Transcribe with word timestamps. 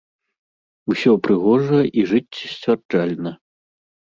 Усё 0.93 1.11
прыгожа 1.27 1.81
і 1.99 2.07
жыццесцвярджальна. 2.13 3.31